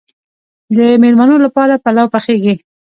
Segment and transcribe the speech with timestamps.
[0.77, 2.53] د میلمنو لپاره پلو پخیږي.